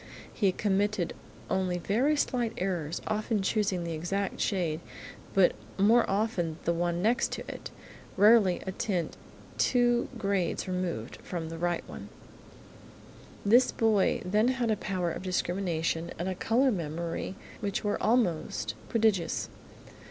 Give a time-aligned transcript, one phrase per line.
[0.33, 1.13] He committed
[1.47, 4.79] only very slight errors, often choosing the exact shade
[5.35, 7.69] but more often the one next it,
[8.17, 9.15] rarely a tint
[9.59, 12.09] two grades removed from the right one.
[13.45, 18.73] This boy had then a power of discrimination and a colour memory which were almost
[18.89, 19.49] prodigious.